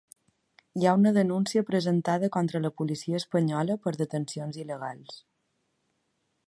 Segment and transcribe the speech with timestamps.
[0.79, 5.21] Hi ha una denúncia presentada contra la policia espanyola per detencions il·legals.